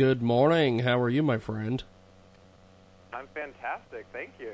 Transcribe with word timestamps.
Good 0.00 0.22
morning. 0.22 0.80
How 0.80 0.98
are 0.98 1.08
you, 1.08 1.22
my 1.22 1.38
friend? 1.38 1.80
I'm 3.12 3.28
fantastic, 3.32 4.06
thank 4.12 4.32
you. 4.40 4.50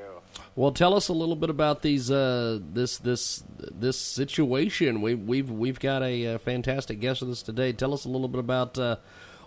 Well, 0.55 0.71
tell 0.71 0.93
us 0.93 1.07
a 1.07 1.13
little 1.13 1.35
bit 1.35 1.49
about 1.49 1.81
these 1.81 2.11
uh, 2.11 2.59
this 2.61 2.99
this 2.99 3.43
this 3.57 3.97
situation. 3.97 5.01
We, 5.01 5.15
we've 5.15 5.49
we've 5.49 5.79
got 5.79 6.03
a, 6.03 6.35
uh, 6.35 6.37
fantastic 6.37 6.99
guest 6.99 7.21
with 7.21 7.31
us 7.31 7.41
today. 7.41 7.73
Tell 7.73 7.91
us 7.91 8.05
a 8.05 8.07
little 8.07 8.27
bit 8.27 8.37
about 8.37 8.77
uh, 8.77 8.97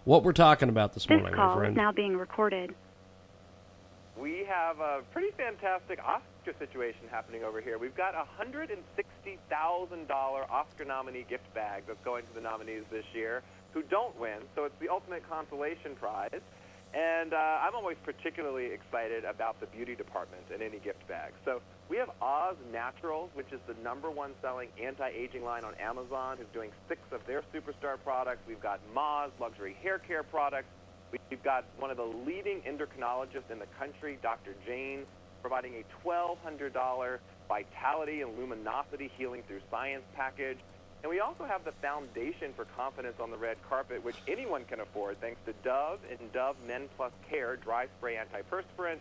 what 0.03 0.25
we're 0.25 0.33
talking 0.33 0.69
about 0.69 0.95
this, 0.95 1.05
this 1.05 1.11
morning, 1.11 1.33
call 1.33 1.51
my 1.51 1.55
friend. 1.61 1.75
is 1.75 1.77
now 1.77 1.93
being 1.93 2.17
recorded. 2.17 2.75
We 4.19 4.45
have 4.49 4.81
a 4.81 5.03
pretty 5.13 5.31
fantastic 5.37 6.01
Oscar 6.05 6.59
situation 6.59 7.03
happening 7.09 7.45
over 7.45 7.61
here. 7.61 7.79
We've 7.79 7.97
got 7.97 8.17
a 8.17 8.25
hundred 8.37 8.73
and 8.73 8.83
sixty 8.97 9.39
thousand 9.49 10.09
dollar 10.09 10.43
Oscar 10.51 10.87
nominee 10.87 11.25
gift 11.31 11.55
bag 11.55 11.85
that's 11.87 12.05
going 12.05 12.25
to 12.27 12.35
the 12.35 12.41
nominees 12.41 12.83
this 12.91 13.05
year 13.15 13.45
who 13.75 13.83
don't 13.83 14.19
win. 14.19 14.39
So 14.55 14.65
it's 14.65 14.79
the 14.81 14.89
ultimate 14.89 15.29
consolation 15.29 15.95
prize. 16.01 16.41
And 16.95 17.35
uh, 17.35 17.37
I'm 17.37 17.75
always 17.75 17.97
particularly 18.05 18.67
excited 18.67 19.25
about 19.25 19.59
the 19.59 19.67
beauty 19.67 19.97
department 19.97 20.45
in 20.55 20.63
any 20.63 20.79
gift 20.79 21.07
bag. 21.09 21.33
So 21.45 21.61
we 21.91 21.97
have 21.97 22.09
Oz 22.23 22.55
Naturals, 22.73 23.31
which 23.35 23.51
is 23.53 23.59
the 23.67 23.75
number 23.83 24.13
one 24.13 24.31
selling 24.41 24.69
anti-aging 24.81 25.43
line 25.43 25.65
on 25.65 25.75
Amazon, 25.75 26.37
who's 26.39 26.47
doing 26.55 26.71
six 26.89 27.01
of 27.11 27.21
their 27.27 27.43
superstar 27.53 27.99
products. 28.05 28.43
We've 28.47 28.63
got 28.63 28.79
Moz 28.95 29.31
luxury 29.41 29.77
hair 29.83 29.99
care 29.99 30.23
products. 30.23 30.69
We've 31.31 31.43
got 31.43 31.65
one 31.79 31.91
of 31.91 31.97
the 31.97 32.11
leading 32.27 32.61
endocrinologists 32.61 33.51
in 33.51 33.59
the 33.59 33.69
country, 33.77 34.19
Dr. 34.23 34.55
Jane, 34.65 35.05
providing 35.43 35.75
a 35.75 36.09
$1,200 36.09 37.19
vitality 37.49 38.23
and 38.23 38.39
luminosity 38.39 39.11
healing 39.19 39.43
through 39.49 39.61
science 39.69 40.05
package. 40.15 40.59
And 41.05 41.11
we 41.11 41.21
also 41.21 41.45
have 41.45 41.67
the 41.67 41.73
foundation 41.73 42.55
for 42.57 42.65
confidence 42.65 43.17
on 43.21 43.31
the 43.31 43.37
red 43.37 43.59
carpet, 43.69 44.03
which 44.03 44.17
anyone 44.27 44.65
can 44.65 44.81
afford 44.81 45.21
thanks 45.21 45.39
to 45.45 45.53
Dove 45.63 45.99
and 46.09 46.33
Dove 46.33 46.57
Men 46.67 46.89
Plus 46.97 47.13
Care 47.29 47.57
dry 47.57 47.89
spray 47.99 48.17
antiperspirant. 48.17 49.01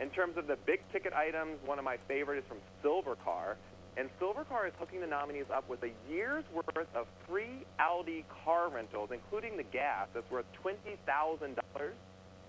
In 0.00 0.10
terms 0.10 0.36
of 0.36 0.48
the 0.48 0.56
big 0.66 0.80
ticket 0.90 1.12
items, 1.12 1.58
one 1.64 1.78
of 1.78 1.84
my 1.84 1.96
favorites 2.08 2.44
is 2.44 2.48
from 2.48 2.58
Silvercar. 2.82 3.54
And 3.96 4.08
Silvercar 4.20 4.66
is 4.66 4.72
hooking 4.80 5.00
the 5.00 5.06
nominees 5.06 5.48
up 5.54 5.68
with 5.68 5.84
a 5.84 5.92
year's 6.10 6.42
worth 6.52 6.88
of 6.92 7.06
free 7.28 7.64
Audi 7.78 8.24
car 8.44 8.68
rentals, 8.68 9.10
including 9.12 9.56
the 9.56 9.62
gas. 9.62 10.08
That's 10.12 10.28
worth 10.32 10.46
$20,000. 10.64 11.56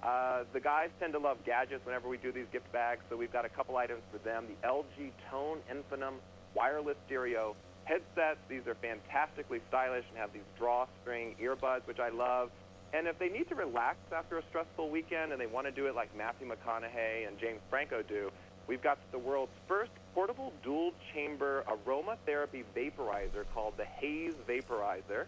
Uh, 0.02 0.44
the 0.52 0.59
guys 0.59 0.90
tend 1.00 1.14
to 1.14 1.19
love 1.19 1.38
gadgets 1.45 1.86
whenever 1.86 2.09
we 2.09 2.17
do 2.17 2.31
these 2.31 2.47
gift 2.52 2.72
bags, 2.72 3.02
so 3.08 3.16
we've 3.16 3.31
got 3.31 3.45
a 3.45 3.50
couple 3.50 3.78
items 3.78 4.02
for 4.12 4.17
them. 4.28 4.45
The 4.47 4.67
LG 4.67 5.12
Tone 5.30 5.59
Infinim 5.72 6.16
wireless 6.56 6.97
stereo 7.06 7.56
headsets. 7.86 8.39
These 8.50 8.67
are 8.67 8.75
fantastically 8.75 9.61
stylish 9.69 10.05
and 10.09 10.17
have 10.17 10.33
these 10.33 10.47
drawstring 10.58 11.36
earbuds, 11.41 11.88
which 11.88 12.00
I 12.00 12.09
love. 12.09 12.50
And 12.94 13.08
if 13.08 13.17
they 13.19 13.30
need 13.30 13.47
to 13.50 13.55
relax 13.55 13.97
after 14.16 14.38
a 14.38 14.44
stressful 14.50 14.89
weekend 14.89 15.31
and 15.31 15.39
they 15.39 15.47
want 15.47 15.67
to 15.67 15.72
do 15.72 15.88
it 15.88 15.95
like 15.95 16.16
Matthew 16.16 16.47
McConaughey 16.47 17.28
and 17.28 17.39
James 17.39 17.59
Franco 17.69 18.02
do, 18.02 18.31
we've 18.67 18.81
got 18.81 18.97
the 19.11 19.19
world's 19.19 19.52
first 19.67 19.91
portable 20.13 20.53
dual 20.63 20.91
chamber 21.13 21.63
aromatherapy 21.68 22.63
vaporizer 22.75 23.46
called 23.53 23.73
the 23.78 23.85
Haze 23.85 24.34
Vaporizer. 24.47 25.25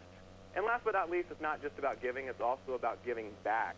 And 0.55 0.65
last 0.65 0.85
but 0.85 0.93
not 0.93 1.09
least, 1.11 1.27
it's 1.29 1.41
not 1.41 1.61
just 1.61 1.77
about 1.77 2.01
giving, 2.01 2.27
it's 2.27 2.41
also 2.41 2.73
about 2.73 3.03
giving 3.05 3.31
back. 3.43 3.75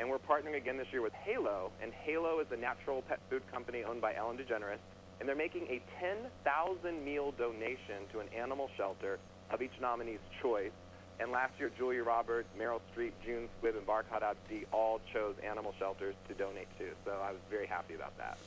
And 0.00 0.08
we're 0.08 0.18
partnering 0.18 0.56
again 0.56 0.76
this 0.76 0.88
year 0.92 1.02
with 1.02 1.12
Halo, 1.14 1.70
and 1.82 1.92
Halo 1.92 2.40
is 2.40 2.46
a 2.52 2.56
natural 2.56 3.02
pet 3.02 3.18
food 3.30 3.42
company 3.50 3.82
owned 3.82 4.00
by 4.00 4.14
Ellen 4.14 4.36
DeGeneres, 4.36 4.78
and 5.20 5.28
they're 5.28 5.36
making 5.36 5.66
a 5.68 5.80
10,000 6.00 7.04
meal 7.04 7.32
donation 7.32 8.06
to 8.12 8.20
an 8.20 8.28
animal 8.36 8.70
shelter 8.76 9.18
of 9.50 9.62
each 9.62 9.72
nominee's 9.80 10.20
choice. 10.40 10.70
And 11.20 11.32
last 11.32 11.52
year, 11.58 11.70
Julia 11.76 12.04
Roberts, 12.04 12.48
Meryl 12.56 12.80
Streep, 12.94 13.10
June 13.24 13.48
Squibb, 13.60 13.76
and 13.76 13.84
Barkhad 13.84 14.22
Abdi 14.22 14.66
all 14.72 15.00
chose 15.12 15.34
animal 15.44 15.74
shelters 15.76 16.14
to 16.28 16.34
donate 16.34 16.68
to. 16.78 16.84
So 17.04 17.10
I 17.10 17.32
was 17.32 17.40
very 17.50 17.66
happy 17.66 17.94
about 17.94 18.16
that. 18.18 18.38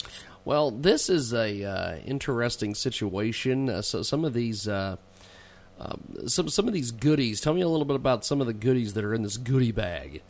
Well, 0.46 0.72
this 0.72 1.10
is 1.10 1.34
a 1.34 1.64
uh, 1.66 1.96
interesting 2.06 2.74
situation. 2.74 3.70
Uh, 3.70 3.82
so 3.82 4.02
some 4.04 4.24
of 4.24 4.34
these. 4.34 4.68
Uh, 4.68 4.96
um, 5.80 6.28
some 6.28 6.48
some 6.48 6.68
of 6.68 6.76
these 6.76 6.92
goodies. 6.92 7.42
Tell 7.42 7.56
me 7.56 7.62
a 7.62 7.68
little 7.68 7.86
bit 7.86 7.96
about 7.96 8.24
some 8.24 8.40
of 8.40 8.46
the 8.46 8.54
goodies 8.54 8.94
that 8.94 9.04
are 9.04 9.16
in 9.16 9.24
this 9.24 9.38
goodie 9.38 9.72
bag. 9.72 10.22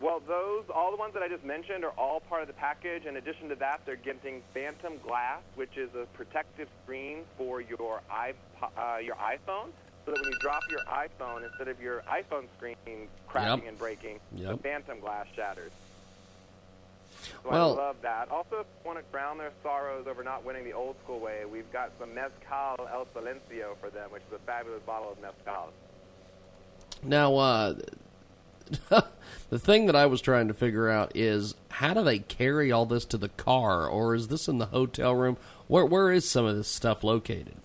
Well, 0.00 0.22
those, 0.26 0.64
all 0.72 0.87
the 0.87 0.87
ones 0.98 1.14
that 1.14 1.22
I 1.22 1.28
just 1.28 1.44
mentioned 1.44 1.84
are 1.84 1.92
all 1.96 2.20
part 2.20 2.42
of 2.42 2.48
the 2.48 2.54
package. 2.54 3.04
In 3.06 3.16
addition 3.16 3.48
to 3.50 3.54
that, 3.56 3.80
they're 3.86 3.96
getting 3.96 4.42
Phantom 4.52 4.94
Glass, 5.06 5.40
which 5.54 5.76
is 5.76 5.88
a 5.94 6.06
protective 6.16 6.68
screen 6.84 7.18
for 7.36 7.60
your, 7.60 8.00
iPod, 8.10 8.70
uh, 8.76 8.98
your 8.98 9.14
iPhone, 9.16 9.68
so 10.04 10.12
that 10.12 10.20
when 10.20 10.32
you 10.32 10.38
drop 10.40 10.62
your 10.70 10.80
iPhone, 10.80 11.44
instead 11.46 11.68
of 11.68 11.80
your 11.80 12.02
iPhone 12.10 12.46
screen 12.56 13.08
cracking 13.28 13.62
Yep. 13.64 13.68
and 13.68 13.78
breaking, 13.78 14.20
Yep. 14.34 14.50
the 14.50 14.56
Phantom 14.58 15.00
Glass 15.00 15.26
shatters. 15.34 15.72
So 17.42 17.50
Well- 17.50 17.72
I 17.78 17.82
love 17.86 17.96
that. 18.02 18.30
Also, 18.30 18.60
if 18.60 18.66
you 18.66 18.88
want 18.90 18.98
to 19.04 19.04
drown 19.12 19.38
their 19.38 19.52
sorrows 19.62 20.06
over 20.06 20.22
not 20.22 20.44
winning 20.44 20.64
the 20.64 20.72
old 20.72 20.96
school 21.04 21.20
way, 21.20 21.44
we've 21.44 21.70
got 21.72 21.90
some 21.98 22.14
Mezcal 22.14 22.76
El 22.92 23.06
Silencio 23.06 23.76
for 23.80 23.90
them, 23.90 24.10
which 24.10 24.22
is 24.28 24.32
a 24.34 24.38
fabulous 24.40 24.82
bottle 24.82 25.12
of 25.12 25.20
Mezcal. 25.20 25.72
Now, 27.02 27.34
uh, 27.36 27.74
the 29.50 29.58
thing 29.58 29.86
that 29.86 29.96
I 29.96 30.06
was 30.06 30.20
trying 30.20 30.48
to 30.48 30.54
figure 30.54 30.88
out 30.88 31.12
is 31.14 31.54
how 31.70 31.94
do 31.94 32.02
they 32.02 32.18
carry 32.18 32.72
all 32.72 32.86
this 32.86 33.04
to 33.06 33.18
the 33.18 33.28
car, 33.28 33.86
or 33.86 34.14
is 34.14 34.28
this 34.28 34.48
in 34.48 34.58
the 34.58 34.66
hotel 34.66 35.14
room? 35.14 35.36
Where 35.66 35.84
where 35.84 36.12
is 36.12 36.28
some 36.28 36.44
of 36.44 36.56
this 36.56 36.68
stuff 36.68 37.04
located? 37.04 37.56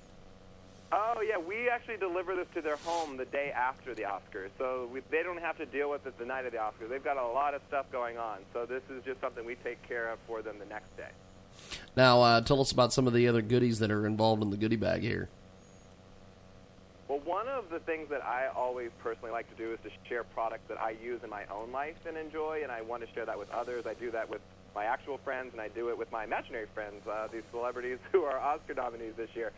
Oh 0.91 1.21
yeah, 1.27 1.37
we 1.37 1.69
actually 1.69 1.97
deliver 1.97 2.35
this 2.35 2.47
to 2.53 2.61
their 2.61 2.77
home 2.77 3.17
the 3.17 3.25
day 3.25 3.51
after 3.51 3.95
the 3.95 4.03
Oscars, 4.03 4.49
so 4.57 4.89
we, 4.93 5.01
they 5.09 5.23
don't 5.23 5.41
have 5.41 5.57
to 5.57 5.65
deal 5.65 5.89
with 5.89 6.05
it 6.05 6.17
the 6.19 6.25
night 6.25 6.45
of 6.45 6.51
the 6.51 6.59
Oscars. 6.59 6.89
They've 6.89 7.03
got 7.03 7.17
a 7.17 7.25
lot 7.25 7.53
of 7.53 7.61
stuff 7.67 7.91
going 7.91 8.17
on, 8.17 8.39
so 8.53 8.65
this 8.65 8.83
is 8.89 9.03
just 9.03 9.19
something 9.19 9.43
we 9.45 9.55
take 9.55 9.81
care 9.87 10.09
of 10.11 10.19
for 10.27 10.41
them 10.41 10.59
the 10.59 10.65
next 10.65 10.95
day. 10.95 11.09
Now, 11.95 12.21
uh, 12.21 12.41
tell 12.41 12.61
us 12.61 12.71
about 12.71 12.93
some 12.93 13.07
of 13.07 13.13
the 13.13 13.27
other 13.27 13.41
goodies 13.41 13.79
that 13.79 13.91
are 13.91 14.05
involved 14.05 14.41
in 14.41 14.49
the 14.49 14.57
goodie 14.57 14.75
bag 14.75 15.01
here. 15.01 15.29
One 17.53 17.65
of 17.65 17.69
the 17.69 17.81
things 17.81 18.09
that 18.09 18.25
I 18.25 18.47
always 18.47 18.89
personally 19.03 19.29
like 19.29 19.47
to 19.47 19.63
do 19.63 19.73
is 19.73 19.79
to 19.83 19.91
share 20.09 20.23
products 20.23 20.63
that 20.69 20.81
I 20.81 20.89
use 20.89 21.23
in 21.23 21.29
my 21.29 21.43
own 21.51 21.71
life 21.71 21.97
and 22.07 22.17
enjoy, 22.17 22.61
and 22.63 22.71
I 22.71 22.81
want 22.81 23.07
to 23.07 23.13
share 23.13 23.27
that 23.27 23.37
with 23.37 23.51
others. 23.51 23.85
I 23.85 23.93
do 23.93 24.09
that 24.09 24.27
with 24.27 24.41
my 24.73 24.85
actual 24.85 25.19
friends, 25.19 25.49
and 25.51 25.61
I 25.61 25.67
do 25.67 25.89
it 25.89 25.97
with 25.97 26.11
my 26.11 26.23
imaginary 26.23 26.65
friends, 26.73 27.07
uh, 27.07 27.27
these 27.31 27.43
celebrities 27.51 27.99
who 28.11 28.23
are 28.23 28.39
Oscar 28.39 28.73
nominees 28.73 29.13
this 29.17 29.29
year. 29.35 29.51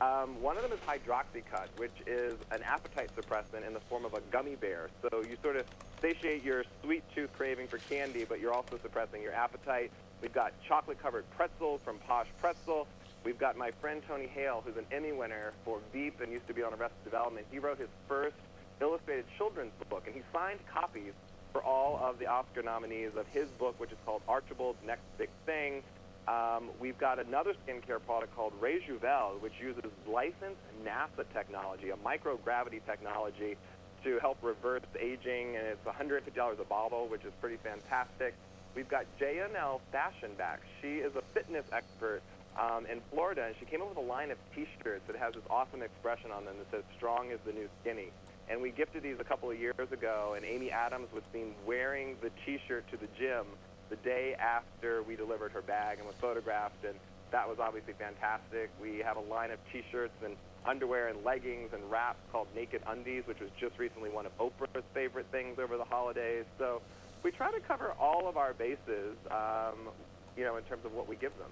Um, 0.00 0.40
one 0.40 0.56
of 0.56 0.62
them 0.62 0.72
is 0.72 0.78
Hydroxycut, 0.88 1.66
which 1.76 1.92
is 2.06 2.36
an 2.52 2.62
appetite 2.62 3.10
suppressant 3.14 3.66
in 3.66 3.74
the 3.74 3.80
form 3.80 4.06
of 4.06 4.14
a 4.14 4.22
gummy 4.30 4.54
bear. 4.54 4.88
So 5.02 5.20
you 5.20 5.36
sort 5.42 5.56
of 5.56 5.66
satiate 6.00 6.42
your 6.42 6.64
sweet 6.82 7.04
tooth 7.14 7.34
craving 7.36 7.68
for 7.68 7.76
candy, 7.76 8.24
but 8.24 8.40
you're 8.40 8.54
also 8.54 8.78
suppressing 8.82 9.20
your 9.20 9.34
appetite. 9.34 9.92
We've 10.22 10.32
got 10.32 10.54
chocolate-covered 10.66 11.28
pretzels 11.36 11.82
from 11.84 11.98
Posh 11.98 12.28
Pretzel. 12.40 12.86
We've 13.24 13.38
got 13.38 13.56
my 13.56 13.70
friend 13.70 14.02
Tony 14.08 14.26
Hale, 14.26 14.62
who's 14.66 14.76
an 14.76 14.86
Emmy 14.90 15.12
winner 15.12 15.52
for 15.64 15.78
Veep 15.92 16.20
and 16.20 16.32
used 16.32 16.46
to 16.48 16.54
be 16.54 16.62
on 16.62 16.74
Arrested 16.74 17.04
Development. 17.04 17.46
He 17.52 17.60
wrote 17.60 17.78
his 17.78 17.88
first 18.08 18.34
illustrated 18.80 19.26
children's 19.36 19.72
book, 19.88 20.04
and 20.06 20.14
he 20.14 20.22
signed 20.32 20.58
copies 20.66 21.12
for 21.52 21.62
all 21.62 22.00
of 22.02 22.18
the 22.18 22.26
Oscar 22.26 22.62
nominees 22.62 23.12
of 23.16 23.26
his 23.28 23.46
book, 23.58 23.78
which 23.78 23.92
is 23.92 23.98
called 24.04 24.22
Archibald's 24.26 24.78
Next 24.84 25.04
Big 25.18 25.28
Thing. 25.46 25.82
Um, 26.26 26.70
we've 26.80 26.98
got 26.98 27.24
another 27.24 27.54
skincare 27.64 28.04
product 28.04 28.34
called 28.34 28.54
Rejuvel, 28.60 29.40
which 29.40 29.52
uses 29.60 29.84
licensed 30.08 30.60
NASA 30.84 31.24
technology, 31.32 31.90
a 31.90 31.96
microgravity 31.96 32.80
technology, 32.84 33.56
to 34.02 34.18
help 34.18 34.38
reverse 34.42 34.82
aging, 34.98 35.56
and 35.56 35.66
it's 35.66 35.86
$150 35.86 36.60
a 36.60 36.64
bottle, 36.64 37.06
which 37.06 37.24
is 37.24 37.32
pretty 37.40 37.58
fantastic. 37.62 38.34
We've 38.74 38.88
got 38.88 39.04
JNL 39.20 39.80
Fashion 39.92 40.30
Back. 40.36 40.60
She 40.80 40.96
is 40.96 41.14
a 41.14 41.22
fitness 41.34 41.64
expert 41.72 42.22
um, 42.58 42.86
in 42.86 43.00
Florida, 43.10 43.44
and 43.46 43.54
she 43.58 43.66
came 43.66 43.82
up 43.82 43.88
with 43.88 43.98
a 43.98 44.08
line 44.08 44.30
of 44.30 44.38
T-shirts 44.54 45.02
that 45.06 45.16
has 45.16 45.34
this 45.34 45.44
awesome 45.50 45.82
expression 45.82 46.30
on 46.30 46.44
them 46.44 46.54
that 46.58 46.70
says 46.70 46.84
"Strong 46.96 47.30
is 47.30 47.38
the 47.46 47.52
new 47.52 47.68
skinny." 47.80 48.10
And 48.48 48.60
we 48.60 48.70
gifted 48.70 49.02
these 49.02 49.20
a 49.20 49.24
couple 49.24 49.50
of 49.50 49.58
years 49.58 49.92
ago, 49.92 50.34
and 50.36 50.44
Amy 50.44 50.70
Adams 50.70 51.08
was 51.12 51.22
seen 51.32 51.54
wearing 51.66 52.16
the 52.20 52.30
T-shirt 52.44 52.84
to 52.90 52.96
the 52.96 53.08
gym 53.18 53.46
the 53.88 53.96
day 53.96 54.34
after 54.34 55.02
we 55.02 55.16
delivered 55.16 55.52
her 55.52 55.62
bag 55.62 55.98
and 55.98 56.06
was 56.06 56.16
photographed, 56.16 56.84
and 56.84 56.94
that 57.30 57.48
was 57.48 57.58
obviously 57.58 57.94
fantastic. 57.94 58.70
We 58.80 58.98
have 58.98 59.16
a 59.16 59.20
line 59.20 59.50
of 59.52 59.58
T-shirts 59.72 60.14
and 60.24 60.36
underwear 60.66 61.08
and 61.08 61.24
leggings 61.24 61.72
and 61.72 61.82
wraps 61.90 62.20
called 62.30 62.48
Naked 62.54 62.82
Undies, 62.86 63.26
which 63.26 63.40
was 63.40 63.50
just 63.58 63.78
recently 63.78 64.10
one 64.10 64.26
of 64.26 64.36
Oprah's 64.38 64.84
favorite 64.92 65.26
things 65.32 65.58
over 65.58 65.76
the 65.76 65.84
holidays. 65.84 66.44
So 66.58 66.82
we 67.22 67.30
try 67.30 67.50
to 67.50 67.60
cover 67.60 67.94
all 67.98 68.28
of 68.28 68.36
our 68.36 68.52
bases, 68.52 69.16
um, 69.30 69.88
you 70.36 70.44
know, 70.44 70.56
in 70.56 70.64
terms 70.64 70.84
of 70.84 70.94
what 70.94 71.08
we 71.08 71.16
give 71.16 71.36
them. 71.38 71.50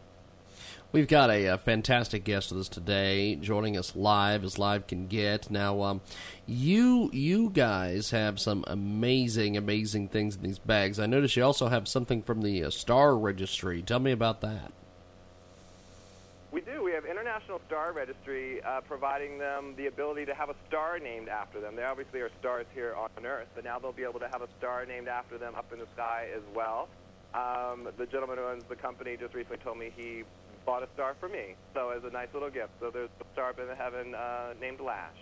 We've 0.93 1.07
got 1.07 1.31
a, 1.31 1.47
a, 1.47 1.59
fantastic 1.59 2.25
guest 2.25 2.51
with 2.51 2.63
us 2.63 2.69
today, 2.69 3.37
joining 3.37 3.77
us 3.77 3.95
live 3.95 4.43
as 4.43 4.59
live 4.59 4.89
can 4.89 5.07
get. 5.07 5.49
Now, 5.49 5.83
um, 5.83 6.01
you 6.47 7.11
you 7.13 7.51
guys 7.51 8.11
have 8.11 8.41
some 8.41 8.65
amazing, 8.67 9.57
amazing 9.57 10.09
things 10.09 10.35
in 10.35 10.43
these 10.43 10.59
bags. 10.59 10.99
I 10.99 11.07
notice 11.07 11.37
you 11.37 11.45
also 11.45 11.69
have 11.69 11.87
something 11.87 12.23
from 12.23 12.43
the 12.43 12.65
uh, 12.65 12.71
Star 12.71 13.17
Registry. 13.17 13.83
Tell 13.83 14.01
me 14.01 14.11
about 14.11 14.41
that. 14.41 14.73
We 16.51 16.61
do. 16.61 16.83
We 16.83 16.91
have 16.93 17.05
International 17.05 17.61
Star 17.69 17.93
Registry 17.93 18.61
uh, 18.63 18.81
providing 18.81 19.39
them 19.39 19.75
the 19.77 19.87
ability 19.87 20.27
to 20.27 20.35
have 20.35 20.51
a 20.51 20.57
star 20.67 20.99
named 20.99 21.29
after 21.29 21.61
them. 21.61 21.77
They 21.77 21.85
obviously 21.85 22.21
are 22.21 22.31
stars 22.41 22.67
here 22.75 22.97
on 22.97 23.25
Earth, 23.25 23.47
but 23.55 23.63
now 23.63 23.79
they'll 23.79 23.93
be 23.93 24.03
able 24.03 24.19
to 24.19 24.29
have 24.29 24.43
a 24.43 24.49
star 24.59 24.85
named 24.87 25.07
after 25.07 25.39
them 25.39 25.55
up 25.55 25.73
in 25.73 25.79
the 25.79 25.87
sky 25.95 26.27
as 26.35 26.43
well. 26.53 26.89
Um, 27.33 27.89
the 27.97 28.07
gentleman 28.07 28.39
who 28.39 28.45
owns 28.45 28.65
the 28.65 28.75
company 28.75 29.17
just 29.17 29.35
recently 29.35 29.59
told 29.59 29.79
me 29.79 29.93
he 29.97 30.25
bought 30.65 30.83
a 30.83 30.89
star 30.95 31.15
for 31.19 31.29
me, 31.29 31.55
so 31.75 31.91
as 31.91 32.05
a 32.05 32.11
nice 32.11 32.29
little 32.33 32.51
gift. 32.51 32.71
So 32.81 32.91
there's 32.91 33.11
a 33.21 33.25
star 33.33 33.55
in 33.59 33.77
heaven 33.77 34.15
uh, 34.15 34.55
named 34.61 34.81
Lash. 34.81 35.17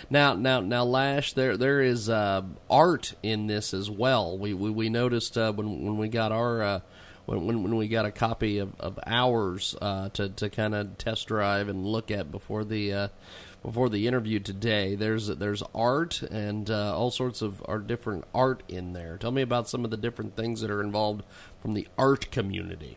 now, 0.10 0.34
now, 0.34 0.60
now, 0.60 0.84
Lash, 0.84 1.32
there 1.34 1.56
there 1.56 1.80
is 1.80 2.08
uh, 2.08 2.42
art 2.68 3.14
in 3.22 3.46
this 3.46 3.72
as 3.74 3.90
well. 3.90 4.38
We 4.38 4.54
we, 4.54 4.70
we 4.70 4.88
noticed 4.88 5.36
uh, 5.38 5.52
when 5.52 5.84
when 5.84 5.98
we 5.98 6.08
got 6.08 6.32
our 6.32 6.62
uh, 6.62 6.80
when, 7.26 7.46
when, 7.46 7.62
when 7.62 7.76
we 7.76 7.88
got 7.88 8.06
a 8.06 8.10
copy 8.10 8.58
of, 8.58 8.78
of 8.80 8.98
ours 9.06 9.76
uh, 9.80 10.08
to 10.10 10.28
to 10.30 10.50
kind 10.50 10.74
of 10.74 10.98
test 10.98 11.28
drive 11.28 11.68
and 11.68 11.86
look 11.86 12.10
at 12.10 12.30
before 12.30 12.64
the 12.64 12.92
uh, 12.92 13.08
before 13.62 13.88
the 13.88 14.06
interview 14.06 14.38
today. 14.38 14.94
There's 14.94 15.26
there's 15.26 15.62
art 15.74 16.22
and 16.22 16.70
uh, 16.70 16.96
all 16.96 17.10
sorts 17.10 17.42
of 17.42 17.62
our 17.66 17.78
different 17.78 18.24
art 18.34 18.62
in 18.68 18.92
there. 18.92 19.18
Tell 19.18 19.32
me 19.32 19.42
about 19.42 19.68
some 19.68 19.84
of 19.84 19.90
the 19.90 19.96
different 19.96 20.36
things 20.36 20.60
that 20.60 20.70
are 20.70 20.80
involved 20.80 21.24
from 21.60 21.74
the 21.74 21.88
art 21.98 22.30
community. 22.30 22.96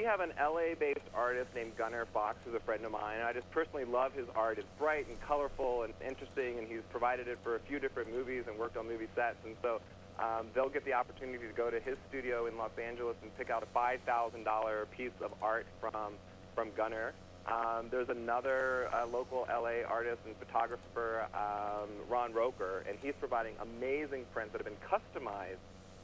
We 0.00 0.06
have 0.06 0.20
an 0.20 0.32
LA-based 0.40 1.10
artist 1.14 1.54
named 1.54 1.76
Gunnar 1.76 2.06
Fox, 2.06 2.38
who's 2.42 2.54
a 2.54 2.60
friend 2.60 2.82
of 2.86 2.90
mine. 2.90 3.20
I 3.22 3.34
just 3.34 3.50
personally 3.50 3.84
love 3.84 4.14
his 4.14 4.24
art. 4.34 4.56
It's 4.56 4.70
bright 4.78 5.06
and 5.06 5.20
colorful 5.20 5.82
and 5.82 5.92
interesting, 6.00 6.56
and 6.56 6.66
he's 6.66 6.80
provided 6.90 7.28
it 7.28 7.36
for 7.42 7.56
a 7.56 7.58
few 7.58 7.78
different 7.78 8.10
movies 8.10 8.44
and 8.48 8.58
worked 8.58 8.78
on 8.78 8.88
movie 8.88 9.08
sets. 9.14 9.36
And 9.44 9.54
so 9.60 9.78
um, 10.18 10.46
they'll 10.54 10.70
get 10.70 10.86
the 10.86 10.94
opportunity 10.94 11.46
to 11.46 11.52
go 11.52 11.68
to 11.68 11.78
his 11.80 11.98
studio 12.08 12.46
in 12.46 12.56
Los 12.56 12.70
Angeles 12.82 13.14
and 13.20 13.30
pick 13.36 13.50
out 13.50 13.62
a 13.62 13.78
$5,000 13.78 14.90
piece 14.96 15.10
of 15.20 15.34
art 15.42 15.66
from 15.82 16.14
from 16.54 16.70
Gunnar. 16.74 17.12
Um, 17.44 17.88
there's 17.90 18.08
another 18.08 18.88
uh, 18.94 19.06
local 19.06 19.46
LA 19.50 19.86
artist 19.86 20.22
and 20.24 20.34
photographer, 20.38 21.26
um, 21.34 21.90
Ron 22.08 22.32
Roker, 22.32 22.84
and 22.88 22.96
he's 23.02 23.14
providing 23.20 23.52
amazing 23.60 24.24
prints 24.32 24.52
that 24.52 24.64
have 24.64 24.66
been 24.66 24.88
customized 24.88 25.60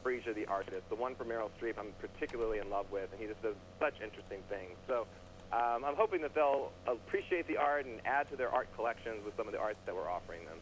Frasier 0.06 0.34
the 0.34 0.46
artist. 0.46 0.88
The 0.88 0.94
one 0.94 1.16
for 1.16 1.24
Meryl 1.24 1.50
Streep 1.60 1.74
I'm 1.78 1.92
particularly 1.98 2.58
in 2.58 2.70
love 2.70 2.86
with, 2.92 3.10
and 3.12 3.20
he 3.20 3.26
just 3.26 3.42
does 3.42 3.56
such 3.80 3.94
interesting 4.00 4.40
things. 4.48 4.76
So 4.86 5.06
um, 5.52 5.84
I'm 5.84 5.96
hoping 5.96 6.22
that 6.22 6.34
they'll 6.34 6.70
appreciate 6.86 7.48
the 7.48 7.56
art 7.56 7.86
and 7.86 8.00
add 8.04 8.28
to 8.30 8.36
their 8.36 8.50
art 8.50 8.68
collections 8.76 9.24
with 9.24 9.36
some 9.36 9.46
of 9.48 9.52
the 9.52 9.58
arts 9.58 9.78
that 9.86 9.94
we're 9.94 10.10
offering 10.10 10.44
them. 10.44 10.58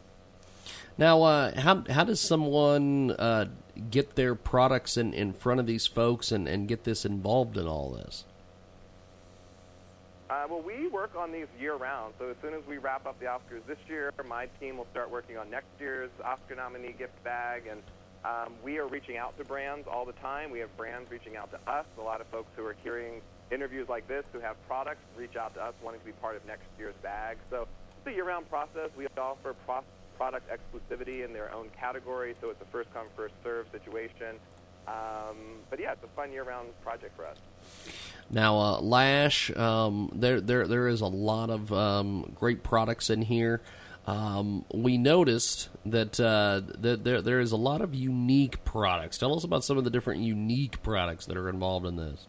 Now, 0.97 1.21
uh, 1.23 1.59
how 1.59 1.83
how 1.89 2.05
does 2.05 2.19
someone 2.19 3.11
uh, 3.11 3.45
get 3.91 4.15
their 4.15 4.33
products 4.33 4.97
in, 4.97 5.13
in 5.13 5.33
front 5.33 5.59
of 5.59 5.67
these 5.67 5.85
folks 5.85 6.31
and, 6.31 6.47
and 6.47 6.67
get 6.67 6.83
this 6.83 7.05
involved 7.05 7.57
in 7.57 7.67
all 7.67 7.91
this? 7.91 8.23
Uh, 10.27 10.45
well, 10.49 10.61
we 10.61 10.87
work 10.87 11.15
on 11.15 11.31
these 11.31 11.47
year 11.59 11.75
round. 11.75 12.15
So 12.17 12.29
as 12.29 12.35
soon 12.41 12.55
as 12.55 12.61
we 12.67 12.77
wrap 12.79 13.05
up 13.05 13.19
the 13.19 13.25
Oscars 13.25 13.63
this 13.67 13.77
year, 13.87 14.11
my 14.27 14.47
team 14.59 14.77
will 14.77 14.87
start 14.91 15.11
working 15.11 15.37
on 15.37 15.51
next 15.51 15.67
year's 15.79 16.09
Oscar 16.23 16.55
nominee 16.55 16.95
gift 16.97 17.23
bag, 17.23 17.67
and 17.69 17.81
um, 18.25 18.53
we 18.63 18.79
are 18.79 18.87
reaching 18.87 19.17
out 19.17 19.37
to 19.37 19.43
brands 19.43 19.87
all 19.87 20.05
the 20.05 20.13
time. 20.13 20.49
We 20.49 20.59
have 20.59 20.75
brands 20.77 21.11
reaching 21.11 21.37
out 21.37 21.51
to 21.51 21.71
us. 21.71 21.85
A 21.99 22.01
lot 22.01 22.21
of 22.21 22.27
folks 22.27 22.49
who 22.55 22.65
are 22.65 22.75
hearing 22.83 23.21
interviews 23.51 23.87
like 23.87 24.07
this 24.07 24.25
who 24.33 24.39
have 24.39 24.55
products 24.67 25.03
reach 25.15 25.35
out 25.35 25.53
to 25.53 25.63
us 25.63 25.73
wanting 25.83 25.99
to 25.99 26.05
be 26.05 26.11
part 26.13 26.35
of 26.35 26.45
next 26.45 26.65
year's 26.79 26.95
bag. 27.03 27.37
So 27.49 27.67
it's 27.99 28.07
a 28.07 28.11
year-round 28.11 28.49
process. 28.49 28.89
We 28.97 29.05
offer 29.17 29.53
pro- 29.65 29.83
product 30.17 30.49
exclusivity 30.49 31.23
in 31.23 31.33
their 31.33 31.53
own 31.53 31.69
category, 31.79 32.35
so 32.41 32.49
it's 32.49 32.61
a 32.61 32.65
first-come, 32.65 33.07
first-serve 33.15 33.67
situation. 33.71 34.37
Um, 34.87 35.35
but 35.69 35.79
yeah, 35.79 35.91
it's 35.91 36.03
a 36.03 36.07
fun 36.15 36.31
year-round 36.31 36.69
project 36.83 37.15
for 37.15 37.25
us. 37.25 37.37
Now, 38.29 38.57
uh, 38.57 38.79
Lash, 38.81 39.55
um, 39.55 40.09
there, 40.15 40.41
there, 40.41 40.67
there 40.67 40.87
is 40.87 41.01
a 41.01 41.07
lot 41.07 41.49
of 41.49 41.71
um, 41.71 42.31
great 42.33 42.63
products 42.63 43.09
in 43.09 43.21
here. 43.21 43.61
Um, 44.07 44.65
we 44.71 44.97
noticed 44.97 45.69
that, 45.85 46.19
uh, 46.19 46.61
that 46.79 47.03
there 47.03 47.21
there 47.21 47.39
is 47.39 47.51
a 47.51 47.57
lot 47.57 47.81
of 47.81 47.95
unique 47.95 48.63
products. 48.63 49.17
Tell 49.17 49.35
us 49.35 49.43
about 49.43 49.63
some 49.63 49.77
of 49.77 49.83
the 49.83 49.89
different 49.89 50.21
unique 50.21 50.81
products 50.83 51.25
that 51.25 51.37
are 51.37 51.49
involved 51.49 51.87
in 51.87 51.95
this. 51.95 52.27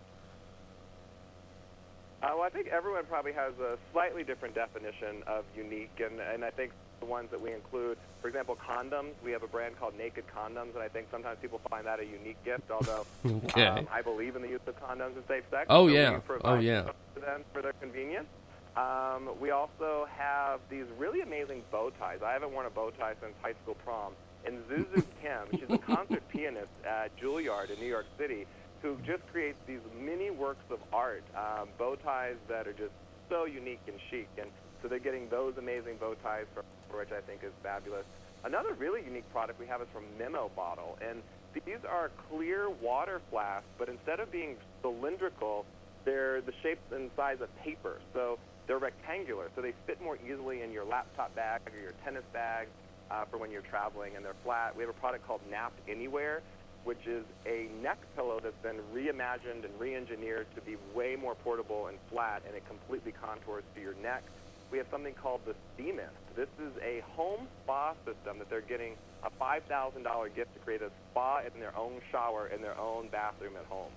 Uh, 2.23 2.31
well, 2.35 2.43
I 2.43 2.49
think 2.49 2.69
everyone 2.69 3.05
probably 3.05 3.33
has 3.33 3.53
a 3.61 3.77
slightly 3.93 4.25
different 4.25 4.55
definition 4.55 5.23
of 5.27 5.45
unique, 5.55 6.01
and, 6.03 6.19
and 6.19 6.45
I 6.45 6.51
think 6.51 6.73
the 7.01 7.07
ones 7.07 7.31
that 7.31 7.41
we 7.41 7.53
include, 7.53 7.99
for 8.23 8.29
example, 8.29 8.57
condoms. 8.57 9.13
We 9.23 9.33
have 9.33 9.43
a 9.43 9.47
brand 9.47 9.79
called 9.79 9.97
Naked 9.99 10.25
Condoms, 10.35 10.75
and 10.75 10.83
I 10.83 10.89
think 10.89 11.09
sometimes 11.11 11.39
people 11.43 11.61
find 11.69 11.87
that 11.87 12.01
a 12.01 12.05
unique 12.05 12.43
gift. 12.43 12.71
Although 12.71 13.07
okay. 13.27 13.67
um, 13.67 13.89
I 13.93 14.01
believe 14.01 14.35
in 14.35 14.43
the 14.43 14.49
use 14.49 14.61
of 14.67 14.81
condoms 14.81 15.17
in 15.17 15.27
safe 15.29 15.45
sex. 15.51 15.67
Oh 15.69 15.89
so 15.89 15.95
yeah, 15.95 16.21
oh 16.43 16.59
yeah. 16.59 16.91
For 17.13 17.21
them 17.21 17.45
for 17.53 17.61
their 17.61 17.75
convenience. 17.75 18.29
Um, 18.77 19.31
we 19.41 19.51
also 19.53 20.07
have 20.17 20.61
these 20.69 20.85
really 20.99 21.23
amazing 21.23 21.63
bow 21.71 21.91
ties. 21.99 22.19
I 22.23 22.33
haven't 22.33 22.53
worn 22.53 22.67
a 22.67 22.71
bow 22.71 22.91
tie 22.91 23.15
since 23.21 23.33
high 23.43 23.55
school 23.63 23.75
prom. 23.85 24.13
And 24.45 24.59
Zuzu 24.69 25.03
Kim, 25.23 25.59
she's 25.59 25.71
a 25.71 25.79
concert 25.79 26.23
pianist 26.29 26.73
at 26.85 27.17
Juilliard 27.19 27.71
in 27.71 27.81
New 27.81 27.89
York 27.89 28.07
City, 28.19 28.47
who 28.83 28.99
just 29.07 29.27
creates 29.33 29.59
these 29.67 29.81
mini 29.99 30.31
works 30.31 30.65
of 30.71 30.79
art, 30.93 31.25
um, 31.35 31.69
bow 31.79 31.97
ties 31.97 32.37
that 32.49 32.69
are 32.69 32.75
just 32.75 32.93
so 33.31 33.47
unique 33.47 33.81
and 33.89 33.99
chic. 34.11 34.29
And 34.39 34.51
so 34.83 34.89
they're 34.89 34.99
getting 34.99 35.29
those 35.31 35.57
amazing 35.57 35.97
bow 35.97 36.15
ties, 36.23 36.45
which 36.91 37.13
I 37.13 37.21
think 37.23 37.43
is 37.43 37.53
fabulous. 37.63 38.05
Another 38.45 38.75
really 38.75 39.03
unique 39.03 39.29
product 39.33 39.59
we 39.59 39.67
have 39.67 39.81
is 39.81 39.89
from 39.93 40.05
Memo 40.19 40.51
Bottle. 40.55 40.99
And 41.01 41.23
these 41.65 41.85
are 41.89 42.11
clear 42.29 42.69
water 42.69 43.23
flasks, 43.31 43.67
but 43.79 43.89
instead 43.89 44.21
of 44.21 44.31
being 44.31 44.57
cylindrical, 44.83 45.65
they're 46.05 46.43
the 46.43 46.53
shape 46.63 46.79
and 46.93 47.11
size 47.17 47.41
of 47.41 47.49
paper. 47.63 47.99
So 48.13 48.39
they're 48.67 48.79
rectangular, 48.79 49.51
so 49.55 49.61
they 49.61 49.73
fit 49.87 50.03
more 50.03 50.19
easily 50.27 50.63
in 50.63 50.73
your 50.73 50.85
laptop 50.85 51.35
bag 51.35 51.61
or 51.73 51.81
your 51.81 51.93
tennis 52.05 52.25
bag 52.33 52.69
uh, 53.11 53.25
for 53.25 53.39
when 53.39 53.51
you're 53.51 53.63
traveling, 53.63 54.17
and 54.17 54.25
they're 54.25 54.35
flat. 54.45 54.77
We 54.77 54.83
have 54.83 54.91
a 54.91 54.99
product 54.99 55.27
called 55.27 55.41
Napped 55.51 55.79
Anywhere, 55.89 56.43
which 56.85 57.07
is 57.07 57.25
a 57.47 57.69
neck 57.83 57.99
pillow 58.15 58.41
that's 58.43 58.61
been 58.63 58.81
reimagined 58.95 59.65
and 59.65 59.81
re-engineered 59.81 60.47
to 60.55 60.61
be 60.61 60.77
way 60.95 61.17
more 61.17 61.35
portable 61.35 61.87
and 61.87 61.99
flat, 62.11 62.43
and 62.47 62.57
it 62.57 62.67
completely 62.67 63.13
contours 63.13 63.65
to 63.75 63.81
your 63.81 63.95
neck. 64.03 64.23
We 64.71 64.79
have 64.79 64.87
something 64.91 65.15
called 65.15 65.43
the 65.47 65.55
Steamist. 65.75 66.11
This 66.35 66.49
is 66.61 66.73
a 66.83 67.01
home 67.15 67.47
spa 67.63 67.95
system 68.05 68.39
that 68.39 68.51
they're 68.51 68.61
getting 68.61 68.95
a 69.23 69.31
$5,000 69.31 70.35
gift 70.35 70.55
to 70.55 70.61
create 70.61 70.83
a 70.83 70.91
spa 71.11 71.41
in 71.41 71.61
their 71.61 71.77
own 71.77 72.01
shower 72.11 72.49
in 72.49 72.63
their 72.63 72.79
own 72.79 73.09
bathroom 73.09 73.55
at 73.57 73.65
home. 73.67 73.91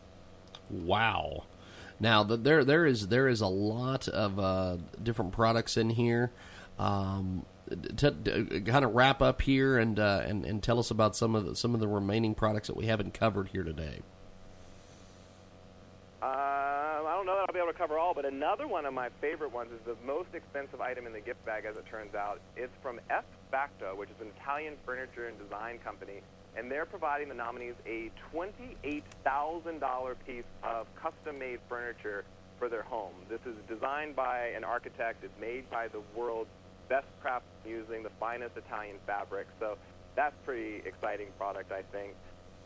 Wow. 0.70 1.46
Now, 2.00 2.24
the, 2.24 2.38
there 2.38 2.64
there 2.64 2.86
is 2.86 3.08
there 3.08 3.28
is 3.28 3.42
a 3.42 3.48
lot 3.48 4.08
of 4.08 4.40
uh, 4.40 4.78
different 5.02 5.32
products 5.34 5.78
in 5.78 5.90
here. 5.90 6.32
Um, 6.78 7.46
to, 7.98 8.12
to, 8.12 8.62
kind 8.62 8.84
of 8.86 8.96
wrap 8.96 9.22
up 9.22 9.42
here 9.42 9.78
and, 9.78 10.00
uh, 10.00 10.24
and 10.26 10.44
and 10.46 10.64
tell 10.64 10.80
us 10.80 10.90
about 10.90 11.16
some 11.16 11.36
of 11.36 11.46
the, 11.46 11.56
some 11.56 11.74
of 11.74 11.80
the 11.80 11.88
remaining 11.88 12.34
products 12.34 12.68
that 12.68 12.76
we 12.76 12.88
haven't 12.88 13.14
covered 13.14 13.50
here 13.50 13.64
today. 13.64 14.00
Uh, 16.22 16.26
I 16.26 17.14
don't 17.16 17.26
know 17.26 17.36
that 17.36 17.46
I'll 17.48 17.54
be 17.54 17.60
able 17.60 17.72
to 17.72 17.78
cover 17.78 17.98
all, 17.98 18.14
but 18.14 18.26
another 18.26 18.68
one 18.68 18.86
of 18.86 18.94
my 18.94 19.10
favorite 19.22 19.54
ones 19.54 19.72
is 19.72 19.80
the 19.86 19.96
most 20.06 20.30
expensive 20.34 20.82
item 20.82 21.06
in 21.06 21.14
the 21.14 21.22
gift 21.22 21.46
bag, 21.46 21.66
as 21.66 21.78
it 21.78 21.86
turns 21.86 22.16
out. 22.16 22.42
It's 22.58 22.74
from 22.82 23.00
F 23.10 23.26
Facto, 23.52 23.96
which 23.96 24.10
is 24.10 24.16
an 24.20 24.32
Italian 24.42 24.74
furniture 24.86 25.28
and 25.28 25.38
design 25.38 25.80
company 25.80 26.22
and 26.56 26.72
they're 26.72 26.86
providing 26.86 27.30
the 27.30 27.36
nominees 27.36 27.76
a 27.86 28.12
$28,000 28.34 30.16
piece 30.26 30.44
of 30.64 30.88
custom-made 30.96 31.60
furniture 31.68 32.26
for 32.58 32.70
their 32.70 32.84
home. 32.84 33.14
This 33.30 33.40
is 33.46 33.56
designed 33.68 34.16
by 34.16 34.48
an 34.56 34.64
architect. 34.64 35.24
It's 35.24 35.40
made 35.40 35.70
by 35.70 35.88
the 35.88 36.02
world's 36.16 36.50
best 36.90 37.08
craft 37.22 37.46
using 37.66 38.04
the 38.04 38.10
finest 38.20 38.58
Italian 38.58 38.98
fabric. 39.06 39.48
So 39.60 39.78
that's 40.16 40.36
pretty 40.46 40.82
exciting 40.86 41.28
product, 41.38 41.72
I 41.72 41.84
think. 41.84 42.14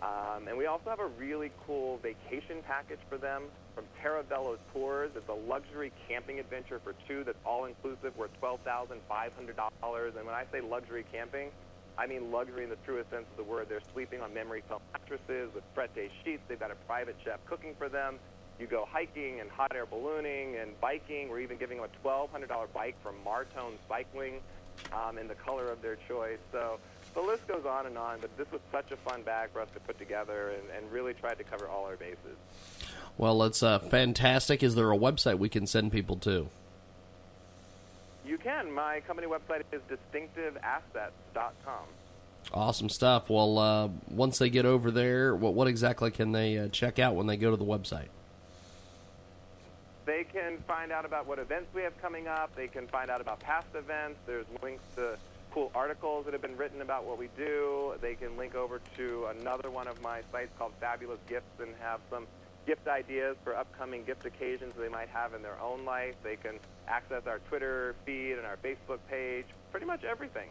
Um, 0.02 0.48
and 0.48 0.58
we 0.58 0.66
also 0.66 0.90
have 0.90 1.00
a 1.00 1.08
really 1.08 1.52
cool 1.66 1.98
vacation 1.98 2.58
package 2.68 3.00
for 3.10 3.18
them 3.18 3.44
from 3.74 3.86
Terravello 4.02 4.58
Tours. 4.74 5.12
It's 5.16 5.30
a 5.30 5.34
luxury 5.34 5.92
camping 6.10 6.40
adventure 6.40 6.80
for 6.84 6.94
two 7.08 7.24
that's 7.24 7.38
all-inclusive. 7.46 8.14
We're 8.18 8.28
$12,500. 8.42 10.18
And 10.18 10.26
when 10.26 10.36
I 10.36 10.46
say 10.52 10.60
luxury 10.60 11.06
camping, 11.12 11.52
I 11.98 12.08
mean 12.08 12.32
luxury 12.32 12.64
in 12.64 12.70
the 12.70 12.78
truest 12.78 13.10
sense 13.10 13.26
of 13.32 13.38
the 13.38 13.44
word. 13.44 13.68
They're 13.70 13.82
sleeping 13.94 14.22
on 14.22 14.34
memory 14.34 14.64
foam 14.68 14.80
mattresses 14.94 15.50
with 15.54 15.64
Frette 15.76 16.10
sheets. 16.24 16.42
They've 16.48 16.60
got 16.60 16.72
a 16.72 16.76
private 16.88 17.16
chef 17.24 17.40
cooking 17.46 17.76
for 17.78 17.90
them. 17.90 18.20
You 18.60 18.68
go 18.68 18.88
hiking 18.90 19.40
and 19.40 19.50
hot 19.50 19.76
air 19.76 19.86
ballooning 19.86 20.58
and 20.58 20.80
biking. 20.80 21.30
We're 21.30 21.40
even 21.40 21.58
giving 21.58 21.78
them 21.80 21.90
a 22.04 22.08
$1,200 22.08 22.72
bike 22.74 22.96
from 23.02 23.16
Martone 23.26 23.74
Cycling 23.88 24.42
um, 24.92 25.18
in 25.18 25.28
the 25.28 25.36
color 25.36 25.70
of 25.70 25.82
their 25.82 25.98
choice. 26.08 26.40
So 26.52 26.80
the 27.14 27.22
list 27.22 27.48
goes 27.48 27.66
on 27.66 27.86
and 27.86 27.98
on, 27.98 28.20
but 28.22 28.36
this 28.38 28.52
was 28.52 28.62
such 28.72 28.92
a 28.92 28.98
fun 28.98 29.24
bag 29.24 29.50
for 29.52 29.62
us 29.62 29.70
to 29.74 29.80
put 29.80 29.98
together 29.98 30.52
and, 30.52 30.64
and 30.78 30.92
really 30.92 31.14
tried 31.14 31.38
to 31.40 31.44
cover 31.44 31.68
all 31.68 31.86
our 31.86 31.96
bases. 31.96 32.38
Well, 33.18 33.44
it's 33.44 33.62
uh, 33.62 33.80
fantastic. 33.80 34.64
Is 34.64 34.76
there 34.76 34.92
a 34.92 34.98
website 34.98 35.38
we 35.38 35.50
can 35.50 35.68
send 35.68 35.92
people 35.92 36.16
to? 36.18 36.50
You 38.26 38.38
can. 38.38 38.72
My 38.72 39.02
company 39.02 39.28
website 39.28 39.64
is 39.72 39.82
distinctiveassets.com. 39.90 41.86
Awesome 42.54 42.90
stuff. 42.90 43.30
Well, 43.30 43.58
uh, 43.58 43.90
once 44.10 44.38
they 44.38 44.50
get 44.50 44.66
over 44.66 44.92
there, 44.92 45.36
what, 45.36 45.54
what 45.54 45.68
exactly 45.68 46.12
can 46.12 46.32
they 46.32 46.58
uh, 46.58 46.68
check 46.70 47.00
out 47.00 47.16
when 47.16 47.28
they 47.28 47.38
go 47.38 47.52
to 47.52 47.58
the 47.58 47.66
website? 47.66 48.08
They 50.06 50.26
can 50.26 50.58
find 50.68 50.92
out 50.92 51.06
about 51.06 51.28
what 51.28 51.40
events 51.40 51.74
we 51.74 51.82
have 51.84 52.00
coming 52.02 52.28
up. 52.28 52.54
They 52.56 52.68
can 52.68 52.88
find 52.88 53.10
out 53.10 53.22
about 53.22 53.40
past 53.40 53.68
events. 53.74 54.20
There's 54.26 54.46
links 54.62 54.84
to 54.96 55.18
cool 55.52 55.72
articles 55.74 56.26
that 56.26 56.34
have 56.34 56.42
been 56.42 56.58
written 56.58 56.82
about 56.82 57.06
what 57.06 57.18
we 57.18 57.30
do. 57.38 57.94
They 58.02 58.16
can 58.16 58.36
link 58.38 58.56
over 58.56 58.82
to 58.98 59.28
another 59.40 59.70
one 59.70 59.88
of 59.88 60.02
my 60.02 60.22
sites 60.32 60.52
called 60.58 60.74
Fabulous 60.82 61.20
Gifts 61.30 61.60
and 61.62 61.74
have 61.80 62.02
some 62.10 62.28
gift 62.66 62.88
ideas 62.88 63.36
for 63.44 63.56
upcoming 63.56 64.04
gift 64.04 64.26
occasions 64.26 64.74
they 64.78 64.90
might 64.90 65.10
have 65.10 65.34
in 65.34 65.42
their 65.42 65.60
own 65.60 65.86
life. 65.86 66.16
They 66.24 66.36
can 66.36 66.60
access 66.88 67.24
our 67.28 67.40
Twitter 67.50 67.96
feed 68.06 68.34
and 68.34 68.46
our 68.46 68.58
Facebook 68.58 69.00
page, 69.10 69.46
pretty 69.72 69.86
much 69.86 70.04
everything. 70.04 70.50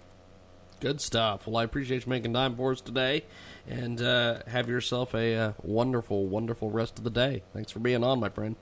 Good 0.80 1.00
stuff. 1.00 1.46
Well, 1.46 1.58
I 1.58 1.64
appreciate 1.64 2.04
you 2.04 2.10
making 2.10 2.32
time 2.32 2.56
for 2.56 2.72
us 2.72 2.80
today, 2.80 3.24
and 3.68 4.02
uh, 4.02 4.40
have 4.48 4.68
yourself 4.68 5.14
a 5.14 5.36
uh, 5.36 5.52
wonderful, 5.62 6.26
wonderful 6.26 6.70
rest 6.70 6.98
of 6.98 7.04
the 7.04 7.10
day. 7.10 7.42
Thanks 7.52 7.70
for 7.70 7.78
being 7.78 8.02
on, 8.02 8.18
my 8.18 8.28
friend. 8.28 8.56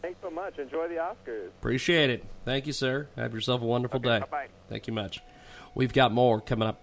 Thanks 0.00 0.18
so 0.22 0.30
much. 0.30 0.58
Enjoy 0.58 0.88
the 0.88 0.94
Oscars. 0.94 1.48
Appreciate 1.58 2.08
it. 2.08 2.24
Thank 2.46 2.66
you, 2.66 2.72
sir. 2.72 3.08
Have 3.16 3.34
yourself 3.34 3.60
a 3.60 3.66
wonderful 3.66 3.98
Okay, 3.98 4.08
day. 4.08 4.20
bye-bye. 4.20 4.48
Thank 4.70 4.86
you 4.86 4.94
much. 4.94 5.20
We've 5.74 5.92
got 5.92 6.12
more 6.12 6.40
coming 6.40 6.66
up. 6.66 6.80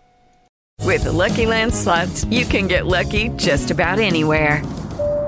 With 0.84 1.04
the 1.06 1.12
Lucky 1.12 1.48
Land 1.48 1.74
slots, 1.74 2.26
you 2.26 2.46
can 2.46 2.68
get 2.68 2.86
lucky 2.86 3.30
just 3.30 3.72
about 3.72 3.98
anywhere. 3.98 4.62